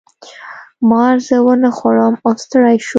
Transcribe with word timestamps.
مار 0.89 1.15
زه 1.27 1.37
ونه 1.45 1.69
خوړم 1.77 2.13
او 2.25 2.31
ستړی 2.43 2.77
شو. 2.85 2.89